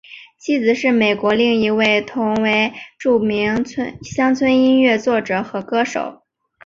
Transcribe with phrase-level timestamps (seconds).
[0.39, 3.63] 妻子是美国另一位同为著名
[4.01, 6.23] 乡村音乐作者和歌手。